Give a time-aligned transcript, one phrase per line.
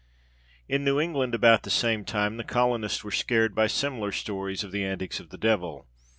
[0.67, 4.71] In New England, about the same time, the colonists were scared by similar stories of
[4.71, 5.85] the antics of the devil.